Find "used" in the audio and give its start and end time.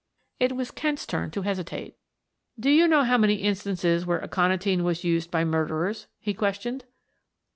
5.03-5.29